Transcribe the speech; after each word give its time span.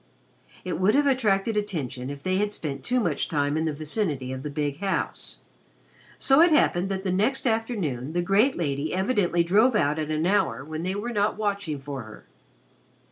It 0.65 0.79
would 0.79 0.95
have 0.95 1.05
attracted 1.05 1.55
attention 1.55 2.09
if 2.09 2.23
they 2.23 2.37
had 2.37 2.51
spent 2.51 2.83
too 2.83 2.99
much 2.99 3.27
time 3.29 3.55
in 3.55 3.65
the 3.65 3.71
vicinity 3.71 4.31
of 4.31 4.41
the 4.41 4.49
big 4.49 4.79
house. 4.79 5.41
So 6.17 6.41
it 6.41 6.49
happened 6.49 6.89
that 6.89 7.03
the 7.03 7.11
next 7.11 7.45
afternoon 7.45 8.13
the 8.13 8.23
great 8.23 8.55
lady 8.55 8.95
evidently 8.95 9.43
drove 9.43 9.75
out 9.75 9.99
at 9.99 10.09
an 10.09 10.25
hour 10.25 10.65
when 10.65 10.81
they 10.81 10.95
were 10.95 11.13
not 11.13 11.37
watching 11.37 11.79
for 11.79 12.01
her. 12.01 12.25